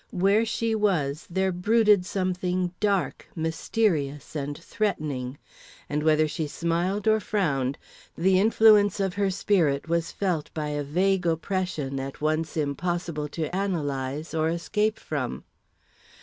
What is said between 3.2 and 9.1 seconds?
mysterious, and threatening; and whether she smiled or frowned, the influence